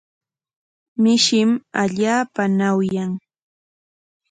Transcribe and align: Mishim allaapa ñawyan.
Mishim 1.01 1.51
allaapa 1.81 2.43
ñawyan. 2.57 3.11